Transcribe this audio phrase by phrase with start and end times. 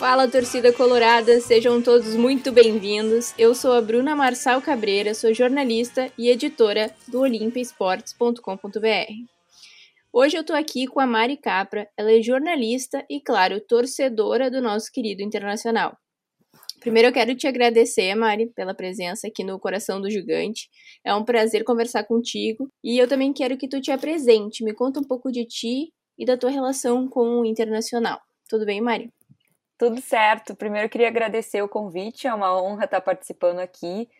[0.00, 3.34] Fala, torcida colorada, sejam todos muito bem-vindos.
[3.38, 9.12] Eu sou a Bruna Marçal Cabreira, sou jornalista e editora do olimpiasportes.com.br.
[10.10, 14.62] Hoje eu tô aqui com a Mari Capra, ela é jornalista e, claro, torcedora do
[14.62, 15.94] nosso querido internacional.
[16.80, 20.70] Primeiro eu quero te agradecer, Mari, pela presença aqui no Coração do Gigante.
[21.04, 24.98] É um prazer conversar contigo e eu também quero que tu te apresente, me conta
[24.98, 28.18] um pouco de ti e da tua relação com o internacional.
[28.48, 29.12] Tudo bem, Mari?
[29.80, 30.54] Tudo certo.
[30.54, 34.10] Primeiro eu queria agradecer o convite, é uma honra estar participando aqui.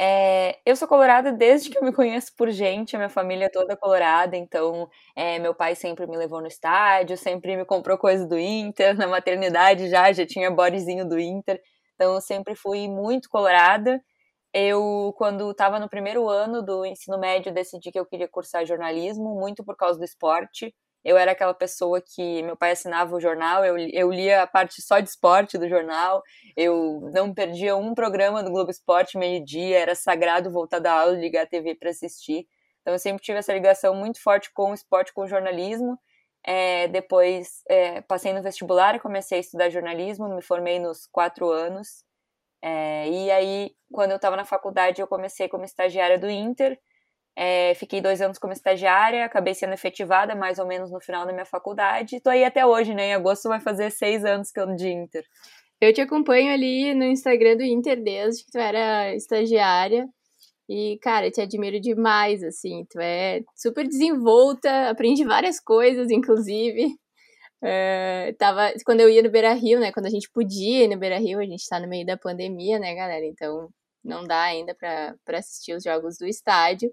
[0.00, 3.50] É, eu sou colorada desde que eu me conheço por gente, a minha família é
[3.50, 8.26] toda colorada, então é, meu pai sempre me levou no estádio, sempre me comprou coisa
[8.26, 11.60] do Inter, na maternidade já, já tinha bodyzinho do Inter.
[11.96, 14.02] Então, eu sempre fui muito colorada.
[14.54, 19.34] Eu, quando estava no primeiro ano do ensino médio, decidi que eu queria cursar jornalismo,
[19.38, 20.74] muito por causa do esporte.
[21.04, 24.80] Eu era aquela pessoa que meu pai assinava o jornal, eu, eu lia a parte
[24.80, 26.22] só de esporte do jornal,
[26.56, 31.20] eu não perdia um programa do Globo Esporte meio-dia, era sagrado voltar da aula e
[31.20, 32.46] ligar a TV para assistir.
[32.80, 35.98] Então eu sempre tive essa ligação muito forte com o esporte, com o jornalismo.
[36.44, 41.50] É, depois é, passei no vestibular e comecei a estudar jornalismo, me formei nos quatro
[41.50, 42.04] anos.
[42.60, 46.78] É, e aí, quando eu estava na faculdade, eu comecei como estagiária do Inter.
[47.36, 51.32] É, fiquei dois anos como estagiária, acabei sendo efetivada mais ou menos no final da
[51.32, 52.16] minha faculdade.
[52.16, 53.08] Estou aí até hoje, né?
[53.08, 55.24] Em agosto vai fazer seis anos que eu de Inter.
[55.80, 60.06] Eu te acompanho ali no Instagram do Inter desde que tu era estagiária.
[60.68, 62.86] E, cara, eu te admiro demais, assim.
[62.90, 66.86] Tu é super desenvolta, aprende várias coisas, inclusive.
[67.64, 69.92] É, tava, quando eu ia no Beira Rio, né?
[69.92, 72.76] Quando a gente podia ir no Beira Rio, a gente tá no meio da pandemia,
[72.76, 73.24] né, galera?
[73.24, 73.68] Então
[74.04, 76.90] não dá ainda para assistir os jogos do estádio.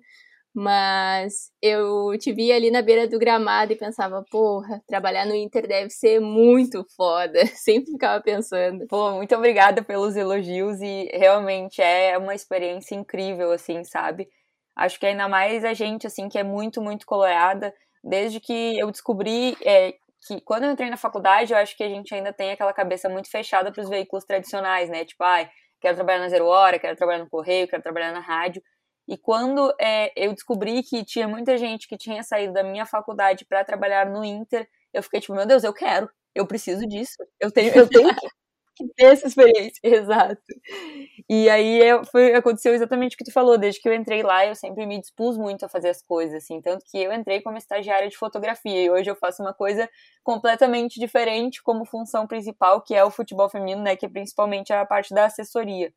[0.62, 5.66] Mas eu te vi ali na beira do gramado e pensava, porra, trabalhar no Inter
[5.66, 7.40] deve ser muito foda.
[7.56, 8.86] Sempre ficava pensando.
[8.88, 14.28] Pô, muito obrigada pelos elogios e realmente é uma experiência incrível, assim, sabe?
[14.76, 17.74] Acho que ainda mais a gente, assim, que é muito, muito colorada.
[18.04, 19.94] Desde que eu descobri é,
[20.28, 23.08] que quando eu entrei na faculdade, eu acho que a gente ainda tem aquela cabeça
[23.08, 25.06] muito fechada para os veículos tradicionais, né?
[25.06, 25.50] Tipo, ai,
[25.80, 28.62] quero trabalhar na Zero Hora, quero trabalhar no Correio, quero trabalhar na rádio.
[29.10, 33.44] E quando é, eu descobri que tinha muita gente que tinha saído da minha faculdade
[33.44, 37.52] para trabalhar no Inter, eu fiquei tipo, meu Deus, eu quero, eu preciso disso, eu
[37.52, 38.16] tenho, eu tenho
[38.76, 40.40] que ter essa experiência, exato.
[41.28, 44.46] E aí eu, foi, aconteceu exatamente o que tu falou, desde que eu entrei lá,
[44.46, 47.58] eu sempre me dispus muito a fazer as coisas, assim, tanto que eu entrei como
[47.58, 49.90] estagiária de fotografia, e hoje eu faço uma coisa
[50.24, 54.86] completamente diferente como função principal, que é o futebol feminino, né, que é principalmente a
[54.86, 55.92] parte da assessoria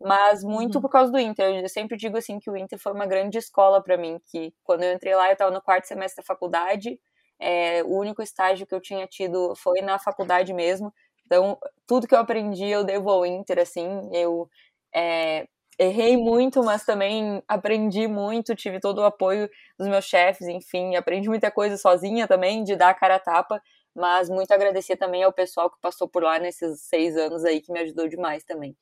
[0.00, 0.82] mas muito uhum.
[0.82, 1.62] por causa do Inter.
[1.62, 4.82] Eu sempre digo assim que o Inter foi uma grande escola para mim, que quando
[4.84, 6.98] eu entrei lá eu estava no quarto semestre da faculdade,
[7.38, 10.92] é, o único estágio que eu tinha tido foi na faculdade mesmo.
[11.26, 14.48] Então, tudo que eu aprendi eu devo ao Inter, assim, eu
[14.94, 15.46] é,
[15.78, 19.48] errei muito, mas também aprendi muito, tive todo o apoio
[19.78, 23.62] dos meus chefes, enfim, aprendi muita coisa sozinha também, de dar a cara a tapa,
[23.94, 27.72] mas muito agradecer também ao pessoal que passou por lá nesses seis anos aí, que
[27.72, 28.76] me ajudou demais também.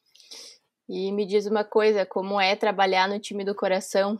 [0.88, 4.18] E me diz uma coisa, como é trabalhar no time do coração?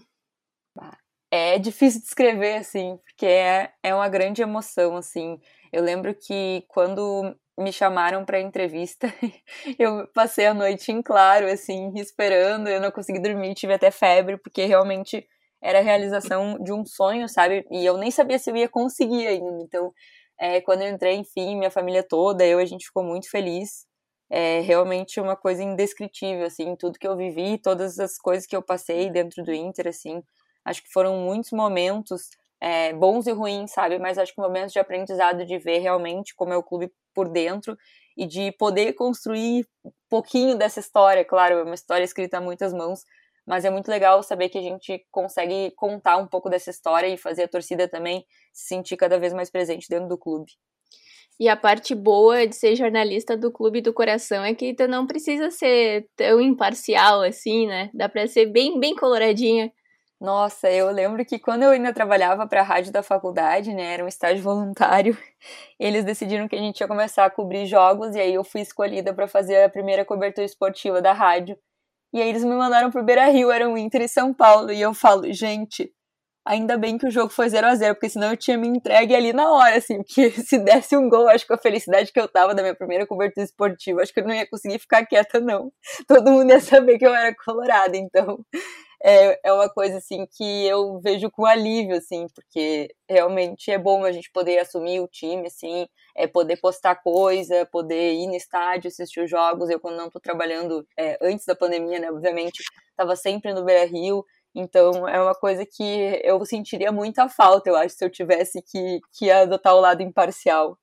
[1.31, 5.38] É difícil de escrever, assim, porque é, é uma grande emoção, assim.
[5.72, 9.06] Eu lembro que quando me chamaram para entrevista,
[9.78, 14.37] eu passei a noite em claro, assim, esperando, eu não consegui dormir, tive até febre,
[14.37, 15.26] porque realmente
[15.62, 17.65] era a realização de um sonho, sabe?
[17.71, 19.62] E eu nem sabia se eu ia conseguir ainda.
[19.62, 19.93] Então,
[20.38, 23.85] é, quando eu entrei, enfim, minha família toda, eu, a gente ficou muito feliz
[24.31, 28.62] é realmente uma coisa indescritível, assim, tudo que eu vivi, todas as coisas que eu
[28.62, 30.22] passei dentro do Inter, assim,
[30.64, 32.28] acho que foram muitos momentos
[32.60, 36.52] é, bons e ruins, sabe, mas acho que momentos de aprendizado de ver realmente como
[36.52, 37.76] é o clube por dentro
[38.17, 42.73] e de poder construir um pouquinho dessa história, claro, é uma história escrita a muitas
[42.73, 43.05] mãos,
[43.46, 47.17] mas é muito legal saber que a gente consegue contar um pouco dessa história e
[47.17, 50.50] fazer a torcida também se sentir cada vez mais presente dentro do clube.
[51.38, 55.06] E a parte boa de ser jornalista do Clube do Coração é que tu não
[55.06, 57.91] precisa ser tão imparcial assim, né?
[57.93, 59.71] Dá pra ser bem, bem coloradinha.
[60.19, 64.03] Nossa, eu lembro que quando eu ainda trabalhava para a rádio da faculdade, né, era
[64.03, 65.17] um estágio voluntário,
[65.79, 69.12] eles decidiram que a gente ia começar a cobrir jogos e aí eu fui escolhida
[69.12, 71.59] para fazer a primeira cobertura esportiva da rádio.
[72.15, 74.94] E aí eles me mandaram pro Beira-Rio, era um Inter e São Paulo, e eu
[74.94, 75.93] falo, gente,
[76.46, 79.16] Ainda bem que o jogo foi 0 a 0 porque senão eu tinha me entregue
[79.16, 82.28] ali na hora, assim, porque se desse um gol, acho que a felicidade que eu
[82.28, 85.72] tava da minha primeira cobertura esportiva, acho que eu não ia conseguir ficar quieta, não.
[86.06, 88.38] Todo mundo ia saber que eu era colorada, então
[89.02, 94.04] é, é uma coisa assim que eu vejo com alívio, assim, porque realmente é bom
[94.04, 98.88] a gente poder assumir o time, assim, é poder postar coisa, poder ir no estádio,
[98.88, 99.69] assistir os jogos.
[99.69, 103.84] Eu, quando não estou trabalhando é, antes da pandemia, né, obviamente, estava sempre no Beira
[103.84, 104.25] Rio.
[104.58, 109.00] Então, é uma coisa que eu sentiria muita falta, eu acho, se eu tivesse que,
[109.12, 110.79] que adotar o lado imparcial.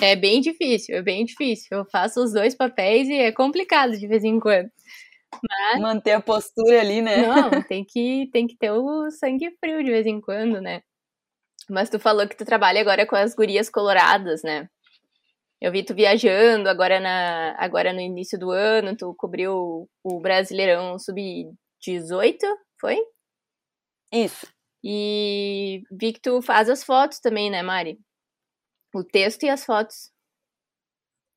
[0.00, 1.66] É bem difícil, é bem difícil.
[1.72, 4.70] Eu faço os dois papéis e é complicado de vez em quando.
[5.50, 5.80] Mas...
[5.80, 7.26] Manter a postura ali, né?
[7.26, 10.82] Não, tem que, tem que ter o sangue frio de vez em quando, né?
[11.68, 14.68] Mas tu falou que tu trabalha agora com as gurias coloradas, né?
[15.60, 20.96] Eu vi tu viajando agora, na, agora no início do ano, tu cobriu o Brasileirão
[21.00, 22.38] Sub-18,
[22.80, 22.98] foi?
[24.12, 24.46] Isso.
[24.82, 27.98] E vi que tu faz as fotos também, né, Mari?
[28.94, 30.12] O texto e as fotos.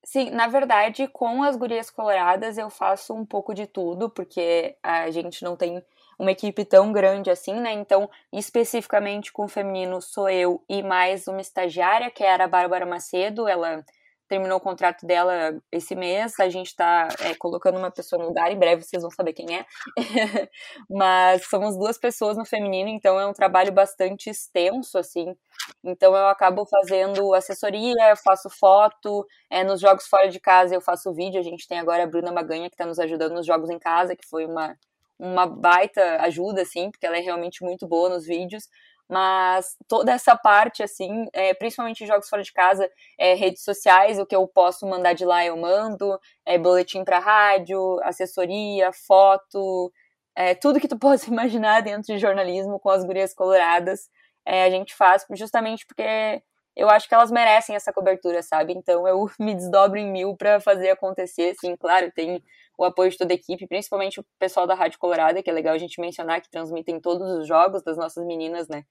[0.03, 5.11] Sim, na verdade, com as gurias coloradas eu faço um pouco de tudo, porque a
[5.11, 5.83] gente não tem
[6.17, 7.71] uma equipe tão grande assim, né?
[7.73, 12.85] Então, especificamente com o feminino sou eu e mais uma estagiária, que era a Bárbara
[12.85, 13.83] Macedo, ela
[14.31, 18.49] terminou o contrato dela esse mês, a gente está é, colocando uma pessoa no lugar,
[18.49, 19.65] em breve vocês vão saber quem é.
[20.89, 25.35] Mas somos duas pessoas no feminino, então é um trabalho bastante extenso, assim.
[25.83, 31.13] Então eu acabo fazendo assessoria, faço foto, é, nos jogos fora de casa eu faço
[31.13, 33.79] vídeo, a gente tem agora a Bruna Maganha que está nos ajudando nos jogos em
[33.79, 34.77] casa, que foi uma,
[35.19, 38.69] uma baita ajuda, assim, porque ela é realmente muito boa nos vídeos
[39.11, 44.25] mas toda essa parte, assim, é, principalmente jogos fora de casa, é, redes sociais, o
[44.25, 49.91] que eu posso mandar de lá eu mando, é, boletim para rádio, assessoria, foto,
[50.33, 54.09] é, tudo que tu possa imaginar dentro de jornalismo com as gurias coloradas,
[54.45, 56.41] é, a gente faz justamente porque
[56.73, 58.71] eu acho que elas merecem essa cobertura, sabe?
[58.73, 62.41] Então eu me desdobro em mil para fazer acontecer, sim, claro, tem
[62.77, 65.73] o apoio de toda a equipe, principalmente o pessoal da Rádio Colorada, que é legal
[65.75, 68.85] a gente mencionar, que transmitem todos os jogos das nossas meninas, né?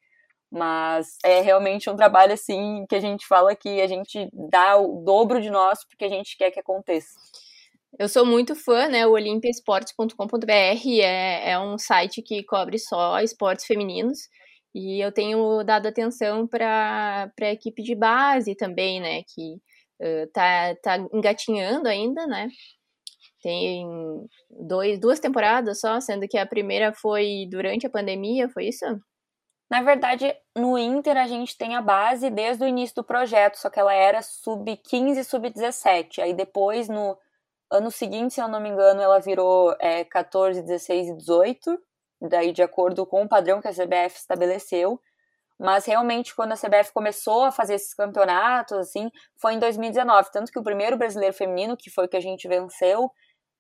[0.51, 5.03] Mas é realmente um trabalho assim que a gente fala que a gente dá o
[5.05, 7.11] dobro de nós porque a gente quer que aconteça.
[7.99, 9.07] Eu sou muito fã, né?
[9.07, 10.51] O olimpiaesportes.com.br
[11.03, 14.29] é, é um site que cobre só esportes femininos.
[14.75, 19.23] E eu tenho dado atenção para a equipe de base também, né?
[19.35, 19.55] Que
[20.01, 22.49] uh, tá, tá engatinhando ainda, né?
[23.43, 23.87] Tem
[24.51, 28.85] dois, duas temporadas só, sendo que a primeira foi durante a pandemia, foi isso?
[29.71, 33.71] Na verdade, no Inter a gente tem a base desde o início do projeto, só
[33.71, 36.19] que ela era sub-15 e sub-17.
[36.21, 37.17] Aí depois, no
[37.71, 41.79] ano seguinte, se eu não me engano, ela virou é, 14, 16 e 18,
[42.21, 45.01] daí de acordo com o padrão que a CBF estabeleceu.
[45.57, 50.33] Mas realmente, quando a CBF começou a fazer esses campeonatos, assim, foi em 2019.
[50.33, 53.13] Tanto que o primeiro brasileiro feminino, que foi o que a gente venceu,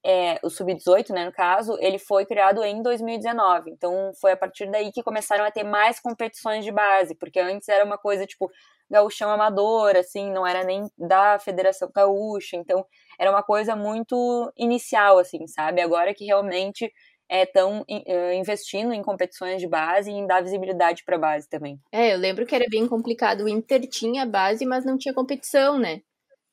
[0.04, 3.70] é, o Sub-18, né, no caso, ele foi criado em 2019.
[3.70, 7.68] Então, foi a partir daí que começaram a ter mais competições de base, porque antes
[7.68, 8.50] era uma coisa tipo
[8.90, 12.56] gauchão amador, assim, não era nem da Federação Gaúcha.
[12.56, 12.84] Então,
[13.18, 15.80] era uma coisa muito inicial, assim, sabe?
[15.80, 16.90] Agora que realmente
[17.30, 21.78] estão é, investindo em competições de base e em dar visibilidade para a base também.
[21.92, 23.44] É, eu lembro que era bem complicado.
[23.44, 26.00] O Inter tinha base, mas não tinha competição, né?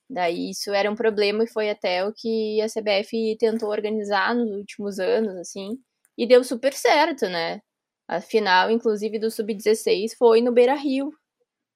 [0.10, 4.50] Daí isso era um problema e foi até o que a CBF tentou organizar nos
[4.52, 5.78] últimos anos, assim,
[6.18, 7.62] e deu super certo, né?
[8.08, 11.12] A final, inclusive, do Sub-16 foi no Beira Rio.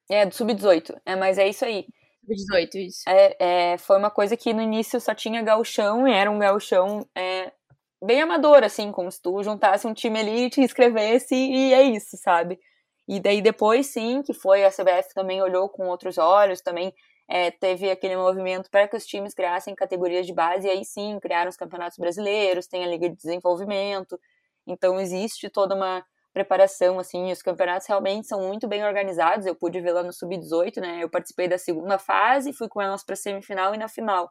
[0.10, 1.86] É, do Sub-18, é, mas é isso aí.
[2.26, 3.04] Sub-18, isso.
[3.10, 7.06] É, é, foi uma coisa que no início só tinha gauchão, e era um gauchão
[7.14, 7.52] é,
[8.02, 12.18] bem amador, assim, como se tu juntasse um time ali, te inscrevesse e é isso,
[12.18, 12.60] sabe?
[13.08, 16.94] E daí depois, sim, que foi, a CBF também olhou com outros olhos, também
[17.32, 21.18] é, teve aquele movimento para que os times criassem categorias de base, e aí sim
[21.22, 24.20] criaram os campeonatos brasileiros, tem a Liga de Desenvolvimento,
[24.68, 29.80] então existe toda uma preparação, assim, os campeonatos realmente são muito bem organizados, eu pude
[29.80, 33.74] ver lá no Sub-18, né, eu participei da segunda fase, fui com elas para semifinal
[33.74, 34.30] e na final,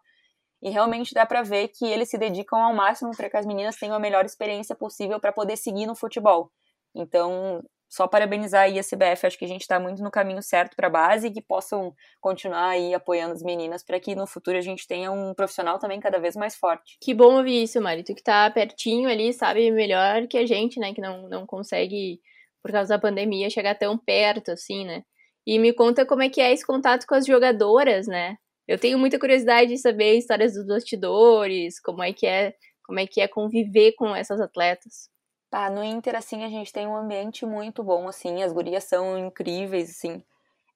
[0.60, 3.76] e realmente dá para ver que eles se dedicam ao máximo para que as meninas
[3.76, 6.50] tenham a melhor experiência possível para poder seguir no futebol.
[6.94, 10.76] Então, só parabenizar aí a CBF, acho que a gente está muito no caminho certo
[10.76, 14.56] para a base e que possam continuar aí apoiando as meninas para que no futuro
[14.56, 16.96] a gente tenha um profissional também cada vez mais forte.
[17.02, 18.04] Que bom ouvir isso, Mari.
[18.04, 22.20] Tu que tá pertinho ali, sabe melhor que a gente, né, que não, não consegue,
[22.62, 25.02] por causa da pandemia, chegar tão perto assim, né?
[25.44, 28.36] E me conta como é que é esse contato com as jogadoras, né?
[28.68, 32.54] Eu tenho muita curiosidade de saber histórias dos bastidores, como é que é,
[32.84, 35.10] como é que é conviver com essas atletas.
[35.50, 39.18] Tá, no Inter, assim, a gente tem um ambiente muito bom, assim, as gurias são
[39.18, 40.22] incríveis, assim.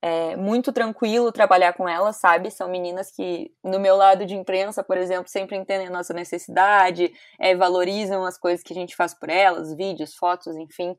[0.02, 2.50] é muito tranquilo trabalhar com elas, sabe?
[2.50, 7.12] São meninas que, no meu lado de imprensa, por exemplo, sempre entendem a nossa necessidade,
[7.40, 10.97] é, valorizam as coisas que a gente faz por elas, vídeos, fotos, enfim.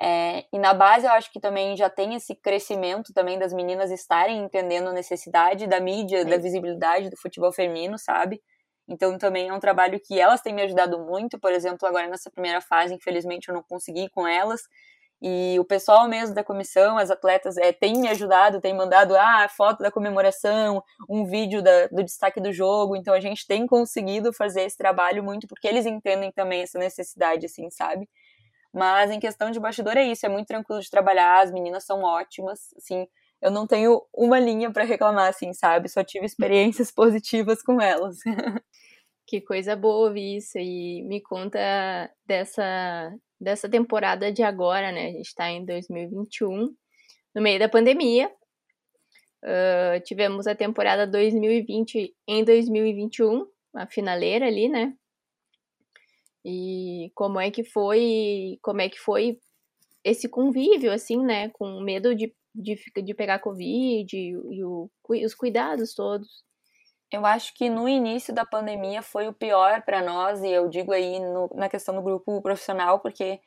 [0.00, 3.90] É, e na base eu acho que também já tem esse crescimento também das meninas
[3.90, 8.40] estarem entendendo a necessidade da mídia, da visibilidade do futebol feminino, sabe?
[8.88, 12.30] Então também é um trabalho que elas têm me ajudado muito, por exemplo, agora nessa
[12.30, 14.62] primeira fase, infelizmente eu não consegui ir com elas,
[15.20, 19.48] e o pessoal mesmo da comissão, as atletas, é, tem me ajudado, tem mandado ah,
[19.48, 22.94] foto da comemoração, um vídeo da, do destaque do jogo.
[22.94, 27.46] Então a gente tem conseguido fazer esse trabalho muito porque eles entendem também essa necessidade,
[27.46, 28.08] assim, sabe?
[28.72, 32.02] Mas em questão de bastidor é isso, é muito tranquilo de trabalhar, as meninas são
[32.02, 33.08] ótimas, assim,
[33.40, 35.88] eu não tenho uma linha para reclamar, assim, sabe?
[35.88, 38.18] Só tive experiências positivas com elas.
[39.26, 40.58] Que coisa boa ouvir isso.
[40.58, 45.08] E me conta dessa, dessa temporada de agora, né?
[45.08, 46.74] A gente está em 2021,
[47.34, 48.32] no meio da pandemia.
[49.44, 54.94] Uh, tivemos a temporada 2020 em 2021, a finaleira ali, né?
[56.44, 59.38] E como é que foi, como é que foi
[60.02, 61.50] esse convívio, assim, né?
[61.50, 66.44] Com medo de, de, de pegar Covid e, e o, os cuidados todos.
[67.10, 70.92] Eu acho que no início da pandemia foi o pior para nós, e eu digo
[70.92, 73.40] aí no, na questão do grupo profissional, porque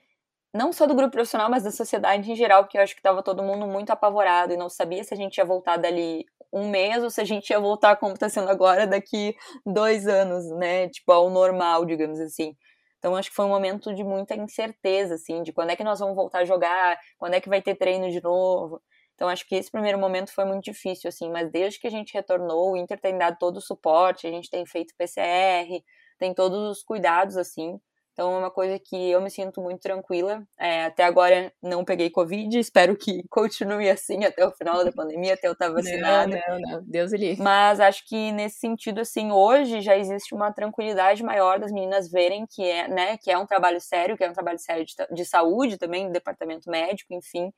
[0.53, 3.23] não só do grupo profissional, mas da sociedade em geral, porque eu acho que estava
[3.23, 7.03] todo mundo muito apavorado e não sabia se a gente ia voltar dali um mês
[7.03, 10.89] ou se a gente ia voltar como está sendo agora daqui dois anos, né?
[10.89, 12.55] Tipo, ao normal, digamos assim.
[12.99, 15.99] Então acho que foi um momento de muita incerteza, assim, de quando é que nós
[15.99, 18.81] vamos voltar a jogar, quando é que vai ter treino de novo.
[19.21, 22.11] Então acho que esse primeiro momento foi muito difícil, assim, mas desde que a gente
[22.11, 25.83] retornou, o Inter tem dado todo o suporte, a gente tem feito PCR,
[26.17, 27.79] tem todos os cuidados, assim.
[28.13, 30.43] Então é uma coisa que eu me sinto muito tranquila.
[30.59, 35.35] É, até agora não peguei Covid, espero que continue assim até o final da pandemia,
[35.35, 36.41] até eu estar vacinada.
[36.47, 37.43] Não, não, não, Deus livre.
[37.43, 42.47] Mas acho que nesse sentido, assim, hoje já existe uma tranquilidade maior das meninas verem
[42.49, 45.25] que é, né, que é um trabalho sério, que é um trabalho sério de, de
[45.25, 47.53] saúde também, do departamento médico, enfim,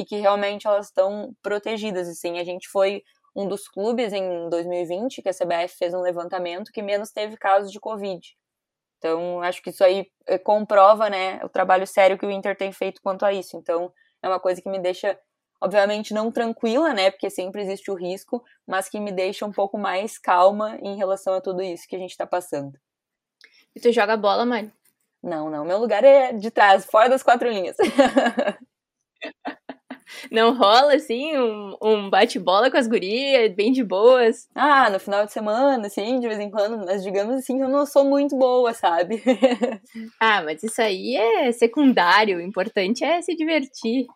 [0.00, 2.08] e que realmente elas estão protegidas.
[2.08, 3.02] Assim, a gente foi
[3.36, 7.70] um dos clubes em 2020 que a CBF fez um levantamento que menos teve casos
[7.70, 8.26] de Covid.
[8.96, 12.72] Então, acho que isso aí eh, comprova, né, o trabalho sério que o Inter tem
[12.72, 13.58] feito quanto a isso.
[13.58, 13.92] Então,
[14.22, 15.18] é uma coisa que me deixa,
[15.60, 19.76] obviamente, não tranquila, né, porque sempre existe o risco, mas que me deixa um pouco
[19.76, 22.72] mais calma em relação a tudo isso que a gente está passando.
[23.76, 24.72] E tu joga bola, Mari?
[25.22, 25.62] Não, não.
[25.62, 27.76] Meu lugar é de trás, fora das quatro linhas.
[30.30, 34.48] Não rola, assim, um, um bate-bola com as gurias, bem de boas?
[34.54, 37.84] Ah, no final de semana, assim, de vez em quando, mas digamos assim eu não
[37.84, 39.22] sou muito boa, sabe?
[40.20, 44.06] ah, mas isso aí é secundário, o importante é se divertir.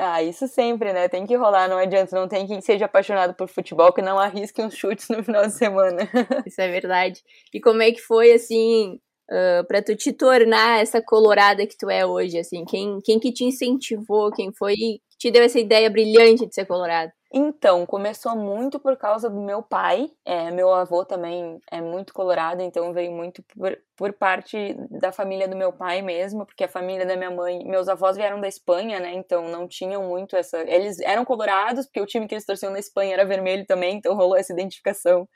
[0.00, 1.08] Ah, isso sempre, né?
[1.08, 4.62] Tem que rolar, não adianta, não tem quem seja apaixonado por futebol que não arrisque
[4.62, 6.08] uns chutes no final de semana.
[6.46, 7.20] isso é verdade.
[7.52, 11.88] E como é que foi, assim, uh, para tu te tornar essa colorada que tu
[11.90, 12.64] é hoje, assim?
[12.64, 14.76] Quem, quem que te incentivou, quem foi
[15.18, 17.12] te deu essa ideia brilhante de ser colorado?
[17.30, 20.10] Então, começou muito por causa do meu pai.
[20.24, 25.46] É, meu avô também é muito colorado, então veio muito por, por, parte da família
[25.46, 28.98] do meu pai mesmo, porque a família da minha mãe, meus avós vieram da Espanha,
[28.98, 29.12] né?
[29.12, 30.58] Então não tinham muito essa.
[30.60, 34.14] Eles eram colorados, porque o time que eles torciam na Espanha era vermelho também, então
[34.14, 35.28] rolou essa identificação.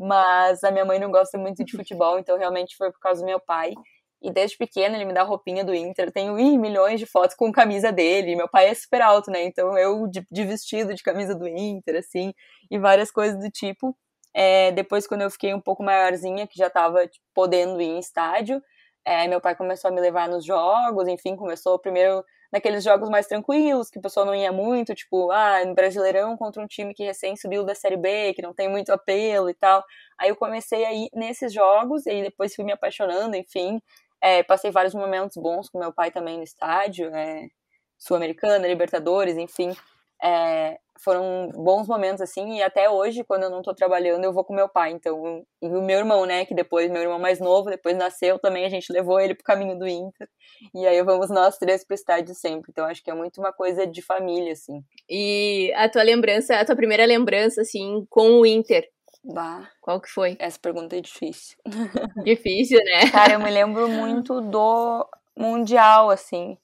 [0.00, 3.26] Mas a minha mãe não gosta muito de futebol, então realmente foi por causa do
[3.26, 3.74] meu pai.
[4.22, 6.06] E desde pequeno ele me dá roupinha do Inter.
[6.06, 8.34] Eu tenho ih, milhões de fotos com camisa dele.
[8.34, 9.42] Meu pai é super alto, né?
[9.44, 12.32] Então eu de, de vestido de camisa do Inter, assim,
[12.70, 13.94] e várias coisas do tipo.
[14.34, 17.98] É, depois, quando eu fiquei um pouco maiorzinha, que já tava tipo, podendo ir em
[17.98, 18.62] estádio,
[19.04, 23.26] é, meu pai começou a me levar nos jogos, enfim, começou primeiro naqueles jogos mais
[23.26, 27.04] tranquilos, que o pessoal não ia muito, tipo, ah, no Brasileirão contra um time que
[27.04, 29.84] recém subiu da Série B, que não tem muito apelo e tal.
[30.18, 33.80] Aí eu comecei a ir nesses jogos, e depois fui me apaixonando, enfim,
[34.20, 37.48] é, passei vários momentos bons com meu pai também no estádio, é,
[37.98, 39.74] Sul-Americana, Libertadores, enfim.
[40.22, 44.44] É, foram bons momentos, assim, e até hoje, quando eu não tô trabalhando, eu vou
[44.44, 44.90] com meu pai.
[44.92, 48.66] Então, e o meu irmão, né, que depois, meu irmão mais novo, depois nasceu também,
[48.66, 50.28] a gente levou ele pro caminho do Inter.
[50.74, 52.70] E aí vamos nós três pro estádio sempre.
[52.70, 54.82] Então, acho que é muito uma coisa de família, assim.
[55.08, 58.86] E a tua lembrança, a tua primeira lembrança, assim, com o Inter,
[59.22, 59.68] Bah.
[59.82, 60.36] Qual que foi?
[60.38, 61.56] Essa pergunta é difícil.
[62.24, 63.10] Difícil, né?
[63.10, 66.56] Cara, eu me lembro muito do Mundial, assim.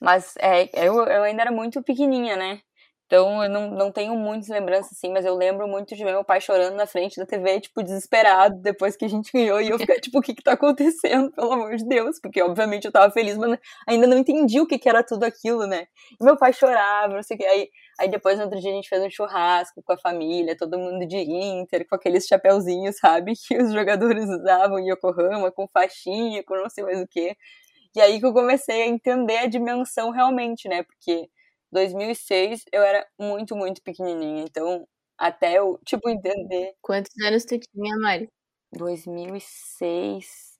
[0.00, 2.60] Mas é, eu, eu ainda era muito pequenininha, né?
[3.06, 6.24] Então eu não, não tenho muitas lembranças assim, mas eu lembro muito de ver meu
[6.24, 9.78] pai chorando na frente da TV, tipo, desesperado, depois que a gente ganhou, e eu
[9.78, 12.18] fiquei, tipo, o que que tá acontecendo, pelo amor de Deus?
[12.20, 15.66] Porque obviamente eu tava feliz, mas ainda não entendi o que que era tudo aquilo,
[15.66, 15.86] né?
[16.20, 17.46] E meu pai chorava, não sei o que.
[17.46, 17.68] Aí,
[18.00, 21.06] aí depois no outro dia a gente fez um churrasco com a família, todo mundo
[21.06, 23.34] de Inter, com aqueles chapéuzinhos, sabe?
[23.46, 27.36] Que os jogadores usavam em Yokohama, com faixinha, com não sei mais o que.
[27.96, 30.82] E aí que eu comecei a entender a dimensão realmente, né?
[30.82, 31.28] Porque
[31.74, 34.44] 2006 eu era muito, muito pequenininha.
[34.44, 34.86] Então,
[35.18, 36.74] até eu, tipo, entender.
[36.82, 38.28] Quantos anos tu tinha, Mari?
[38.72, 40.58] 2006.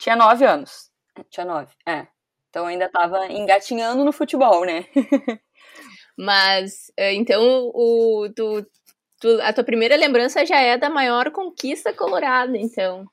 [0.00, 0.90] Tinha nove anos.
[1.30, 2.06] Tinha nove, é.
[2.50, 4.86] Então ainda tava engatinhando no futebol, né?
[6.18, 7.42] Mas, eh, então,
[7.74, 8.66] o, tu,
[9.20, 13.06] tu, a tua primeira lembrança já é da maior conquista colorada, então.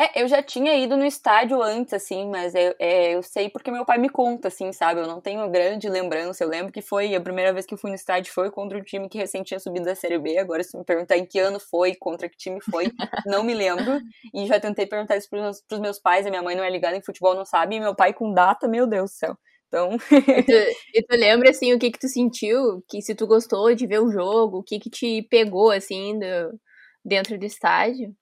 [0.00, 3.70] É, eu já tinha ido no estádio antes, assim, mas eu, é, eu sei porque
[3.70, 4.98] meu pai me conta, assim, sabe?
[4.98, 6.42] Eu não tenho grande lembrança.
[6.42, 8.82] Eu lembro que foi a primeira vez que eu fui no estádio foi contra um
[8.82, 10.38] time que recém tinha subido da Série B.
[10.38, 12.86] Agora, se me perguntar em que ano foi, contra que time foi,
[13.26, 14.00] não me lembro.
[14.32, 16.26] E já tentei perguntar isso pros, pros meus pais.
[16.26, 17.76] A minha mãe não é ligada em futebol, não sabe.
[17.76, 19.36] E meu pai com data, meu Deus do céu.
[19.68, 19.90] Então.
[20.10, 20.52] e, tu,
[20.94, 22.82] e tu lembra, assim, o que que tu sentiu?
[22.88, 26.58] Que se tu gostou de ver o jogo, o que que te pegou, assim, do,
[27.04, 28.14] dentro do estádio?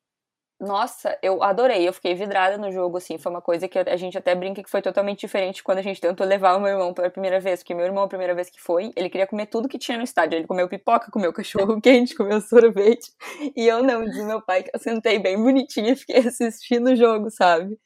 [0.60, 4.18] Nossa, eu adorei, eu fiquei vidrada no jogo, assim, foi uma coisa que a gente
[4.18, 7.08] até brinca que foi totalmente diferente quando a gente tentou levar o meu irmão pela
[7.08, 9.78] primeira vez, porque meu irmão, a primeira vez que foi, ele queria comer tudo que
[9.78, 13.12] tinha no estádio, ele comeu pipoca, comeu cachorro quente, comeu sorvete,
[13.56, 16.96] e eu não, diz meu pai que eu sentei bem bonitinha e fiquei assistindo o
[16.96, 17.78] jogo, sabe?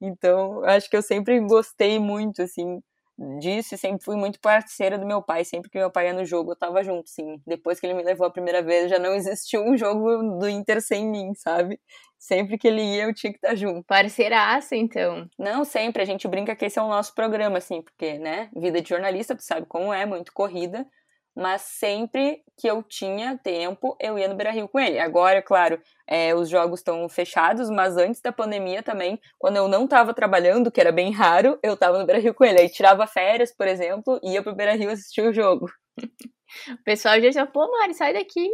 [0.00, 2.80] Então, acho que eu sempre gostei muito, assim,
[3.38, 5.44] disso e sempre fui muito parceira do meu pai.
[5.44, 7.40] Sempre que meu pai ia no jogo, eu tava junto, sim.
[7.46, 10.80] Depois que ele me levou a primeira vez, já não existiu um jogo do Inter
[10.80, 11.80] sem mim, sabe?
[12.18, 13.84] Sempre que ele ia, eu tinha que estar junto.
[13.84, 15.28] Parceiraça, então.
[15.38, 16.02] Não, sempre.
[16.02, 19.36] A gente brinca que esse é o nosso programa, assim, porque, né, vida de jornalista,
[19.36, 20.86] tu sabe como é, muito corrida
[21.36, 24.98] mas sempre que eu tinha tempo, eu ia no Beira Rio com ele.
[24.98, 29.84] Agora, claro, é, os jogos estão fechados, mas antes da pandemia também, quando eu não
[29.84, 32.60] estava trabalhando, que era bem raro, eu estava no Beira Rio com ele.
[32.60, 35.70] Aí tirava férias, por exemplo, ia pro Beira Rio assistir o jogo.
[36.68, 38.48] O pessoal já pô, Mari, sai daqui,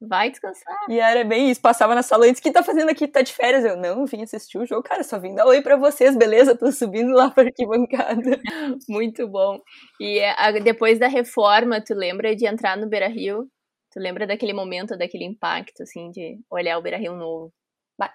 [0.00, 0.76] Vai descansar.
[0.88, 3.08] E era bem isso, passava na sala antes, o que tá fazendo aqui?
[3.08, 3.64] Tá de férias?
[3.64, 6.56] Eu, não, vim assistir o jogo, cara, só vim dar oi pra vocês, beleza?
[6.56, 8.40] Tô subindo lá pra arquibancada.
[8.88, 9.60] Muito bom.
[10.00, 13.48] E a, depois da reforma, tu lembra de entrar no Beira-Rio?
[13.90, 17.52] Tu lembra daquele momento, daquele impacto, assim, de olhar o Beira-Rio novo?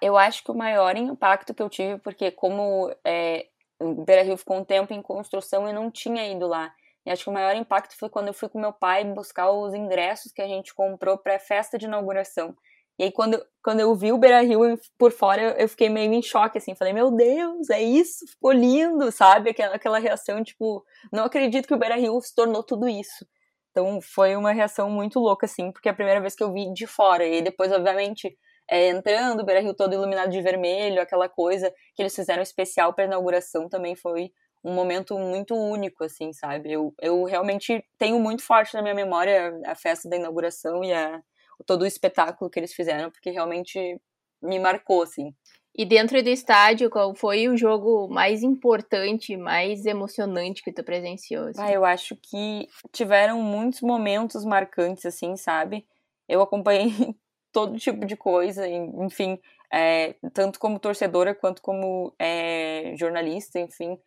[0.00, 3.46] Eu acho que o maior impacto que eu tive, porque como é,
[3.78, 6.72] o Beira-Rio ficou um tempo em construção, eu não tinha ido lá.
[7.06, 9.74] E acho que o maior impacto foi quando eu fui com meu pai buscar os
[9.74, 12.56] ingressos que a gente comprou para a festa de inauguração.
[12.98, 16.22] E aí, quando, quando eu vi o Beira Rio por fora, eu fiquei meio em
[16.22, 16.76] choque, assim.
[16.76, 18.24] Falei, meu Deus, é isso?
[18.28, 19.50] Ficou lindo, sabe?
[19.50, 23.26] Aquela, aquela reação, tipo, não acredito que o Beira Rio se tornou tudo isso.
[23.70, 26.72] Então, foi uma reação muito louca, assim, porque é a primeira vez que eu vi
[26.72, 27.26] de fora.
[27.26, 28.32] E depois, obviamente,
[28.70, 32.94] é, entrando, o Beira Rio todo iluminado de vermelho, aquela coisa que eles fizeram especial
[32.94, 34.30] para inauguração também foi
[34.64, 36.72] um momento muito único, assim, sabe?
[36.72, 41.22] Eu, eu realmente tenho muito forte na minha memória a festa da inauguração e a,
[41.66, 44.00] todo o espetáculo que eles fizeram, porque realmente
[44.42, 45.34] me marcou, assim.
[45.76, 51.48] E dentro do estádio, qual foi o jogo mais importante, mais emocionante que tu presenciou?
[51.48, 51.60] Assim?
[51.60, 55.84] Ah, eu acho que tiveram muitos momentos marcantes, assim, sabe?
[56.28, 56.88] Eu acompanhei
[57.52, 59.38] todo tipo de coisa, enfim,
[59.72, 63.98] é, tanto como torcedora quanto como é, jornalista, enfim.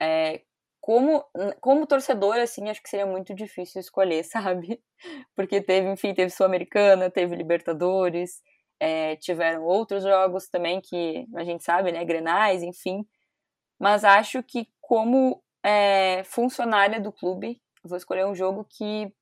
[0.00, 0.42] É,
[0.80, 1.24] como,
[1.60, 4.82] como torcedor, assim, acho que seria muito difícil escolher, sabe?
[5.36, 8.42] Porque teve, enfim, teve Sul-Americana, teve Libertadores,
[8.80, 12.04] é, tiveram outros jogos também que a gente sabe, né?
[12.04, 13.06] Grenais, enfim.
[13.78, 19.12] Mas acho que como é, funcionária do clube, vou escolher um jogo que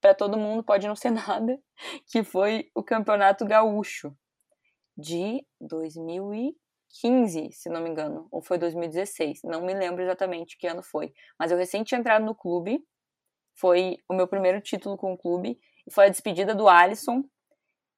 [0.00, 1.58] para todo mundo pode não ser nada,
[2.06, 4.16] que foi o Campeonato Gaúcho
[4.96, 6.32] de 2000
[7.02, 11.12] 2015, se não me engano, ou foi 2016, não me lembro exatamente que ano foi.
[11.38, 12.82] Mas eu tinha entrado no clube,
[13.54, 15.58] foi o meu primeiro título com o clube,
[15.90, 17.22] foi a despedida do Alisson.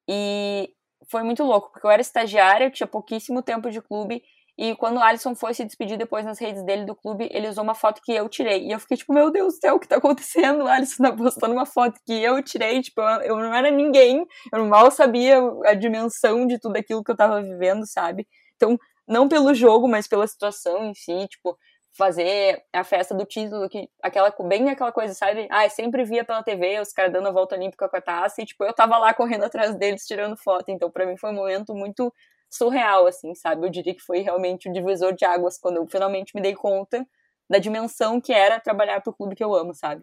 [0.08, 0.74] E
[1.10, 4.22] foi muito louco, porque eu era estagiária, tinha pouquíssimo tempo de clube,
[4.58, 7.62] e quando o Alisson foi se despedir depois nas redes dele do clube, ele usou
[7.62, 8.66] uma foto que eu tirei.
[8.66, 10.64] E eu fiquei tipo, meu Deus do céu, o que tá acontecendo?
[10.64, 14.66] O Alisson tá postando uma foto que eu tirei, tipo, eu não era ninguém, eu
[14.66, 18.26] mal sabia a dimensão de tudo aquilo que eu tava vivendo, sabe?
[18.58, 21.56] Então, não pelo jogo, mas pela situação em si, tipo,
[21.96, 25.48] fazer a festa do título, que aquela bem aquela coisa, sabe?
[25.50, 28.46] Ah, sempre via pela TV os caras dando a volta olímpica com a taça e
[28.46, 30.70] tipo, eu tava lá correndo atrás deles tirando foto.
[30.70, 32.12] Então, para mim foi um momento muito
[32.50, 33.66] surreal assim, sabe?
[33.66, 37.06] Eu diria que foi realmente o divisor de águas quando eu finalmente me dei conta
[37.48, 40.02] da dimensão que era trabalhar pro clube que eu amo, sabe?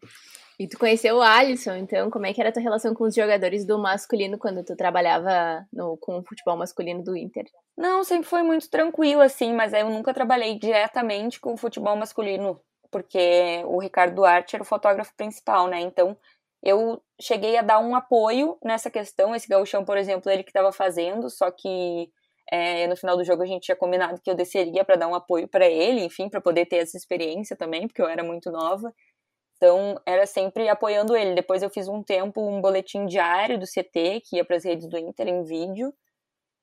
[0.57, 3.13] E tu conheceu o Alisson, então como é que era a tua relação com os
[3.13, 7.45] jogadores do masculino quando tu trabalhava no, com o futebol masculino do Inter?
[7.77, 12.59] Não, sempre foi muito tranquilo, assim, mas eu nunca trabalhei diretamente com o futebol masculino,
[12.89, 15.81] porque o Ricardo Duarte era o fotógrafo principal, né?
[15.81, 16.17] Então
[16.63, 19.35] eu cheguei a dar um apoio nessa questão.
[19.35, 22.09] Esse gauchão, por exemplo, ele que estava fazendo, só que
[22.51, 25.15] é, no final do jogo a gente tinha combinado que eu desceria para dar um
[25.15, 28.93] apoio para ele, enfim, para poder ter essa experiência também, porque eu era muito nova.
[29.57, 31.33] Então, era sempre apoiando ele.
[31.33, 34.87] Depois eu fiz um tempo um boletim diário do CT, que ia para as redes
[34.87, 35.93] do Inter em vídeo.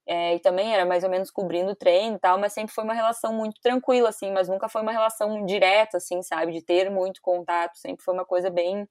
[0.07, 2.83] É, e também era mais ou menos cobrindo o treino e tal, mas sempre foi
[2.85, 6.91] uma relação muito tranquila, assim, mas nunca foi uma relação direta, assim, sabe, de ter
[6.91, 8.89] muito contato, sempre foi uma coisa bem,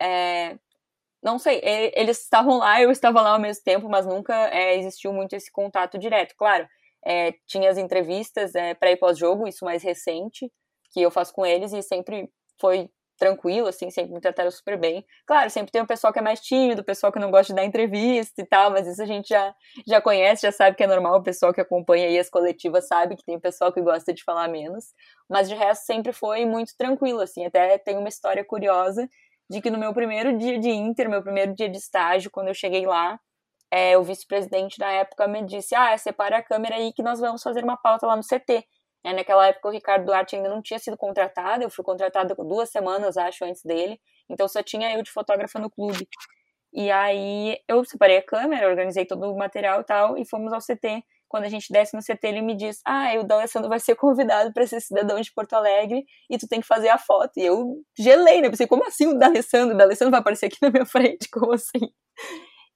[0.00, 0.58] é,
[1.26, 1.60] não sei,
[1.96, 5.50] eles estavam lá, eu estava lá ao mesmo tempo, mas nunca é, existiu muito esse
[5.50, 6.68] contato direto, claro,
[7.04, 10.48] é, tinha as entrevistas é, pré e pós-jogo, isso mais recente,
[10.92, 15.04] que eu faço com eles, e sempre foi tranquilo, assim, sempre me trataram super bem.
[15.26, 17.56] Claro, sempre tem o pessoal que é mais tímido, o pessoal que não gosta de
[17.56, 19.54] dar entrevista e tal, mas isso a gente já,
[19.86, 23.16] já conhece, já sabe que é normal, o pessoal que acompanha aí as coletivas sabe
[23.16, 24.92] que tem o pessoal que gosta de falar menos,
[25.28, 29.08] mas de resto sempre foi muito tranquilo, assim, até tem uma história curiosa
[29.48, 32.54] de que no meu primeiro dia de Inter, meu primeiro dia de estágio, quando eu
[32.54, 33.18] cheguei lá,
[33.70, 37.42] é, o vice-presidente da época me disse, ah, separa a câmera aí que nós vamos
[37.42, 38.64] fazer uma pauta lá no CT.
[39.04, 42.70] É, naquela época o Ricardo Duarte ainda não tinha sido contratado, eu fui contratada duas
[42.70, 46.08] semanas, acho, antes dele, então só tinha eu de fotógrafa no clube.
[46.72, 50.60] E aí eu separei a câmera, organizei todo o material e tal, e fomos ao
[50.60, 51.04] CT.
[51.28, 54.52] Quando a gente desce no CT, ele me diz: Ah, o D'Alessandro vai ser convidado
[54.52, 57.32] para ser cidadão de Porto Alegre e tu tem que fazer a foto.
[57.38, 58.50] E eu gelei, né?
[58.50, 59.74] Pensei, como assim o D'Alessandro?
[59.74, 61.28] O D'Alessandro vai aparecer aqui na minha frente?
[61.32, 61.90] Como assim?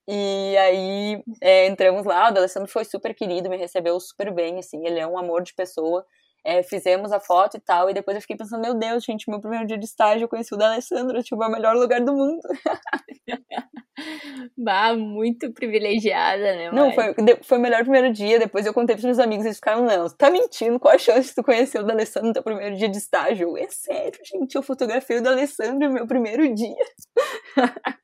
[0.09, 4.85] E aí é, entramos lá, o D'Alessandro foi super querido, me recebeu super bem, assim,
[4.87, 6.05] ele é um amor de pessoa.
[6.45, 9.41] É, fizemos a foto e tal, e depois eu fiquei pensando, meu Deus, gente, meu
[9.41, 12.41] primeiro dia de estágio eu conheci o D'Alessandro, tipo, é o melhor lugar do mundo.
[14.57, 16.71] bah, muito privilegiada, né?
[16.73, 19.85] Não, foi, foi o melhor primeiro dia, depois eu contei pros meus amigos, eles ficaram,
[19.85, 22.89] não, tá mentindo, qual a chance de tu conhecer o D'Alessandro no teu primeiro dia
[22.89, 23.59] de estágio?
[23.59, 26.75] é sério, gente, eu fotografei o D'Alessandro no meu primeiro dia.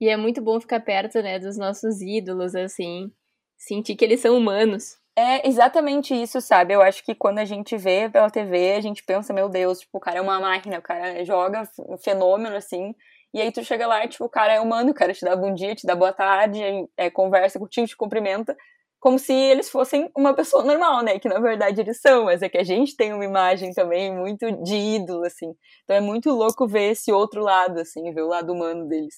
[0.00, 3.12] e é muito bom ficar perto, né, dos nossos ídolos, assim,
[3.56, 4.96] sentir que eles são humanos.
[5.18, 6.74] É exatamente isso, sabe?
[6.74, 9.96] Eu acho que quando a gente vê pela TV, a gente pensa, meu Deus, tipo,
[9.96, 12.94] o cara é uma máquina, o cara joga um fenômeno, assim,
[13.32, 15.34] e aí tu chega lá e, tipo, o cara é humano, o cara te dá
[15.34, 16.60] bom dia, te dá boa tarde,
[16.98, 18.54] é, conversa contigo, te cumprimenta,
[18.98, 21.18] como se eles fossem uma pessoa normal, né?
[21.18, 24.50] Que na verdade eles são, mas é que a gente tem uma imagem também muito
[24.62, 25.54] de ídolo, assim.
[25.84, 29.14] Então é muito louco ver esse outro lado, assim, ver o lado humano deles.